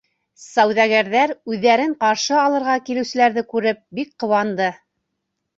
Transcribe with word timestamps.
Сауҙагәрҙәр, 0.43 1.33
үҙҙәрен 1.55 1.93
ҡаршы 2.05 2.39
алырға 2.45 2.79
килеүселәрҙе 2.89 3.47
күреп, 3.55 3.83
бик 4.01 4.11
ҡыуанды. 4.25 4.73